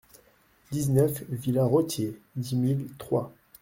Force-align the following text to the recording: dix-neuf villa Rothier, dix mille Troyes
dix-neuf 0.71 1.21
villa 1.29 1.63
Rothier, 1.63 2.19
dix 2.35 2.53
mille 2.55 2.87
Troyes 2.97 3.31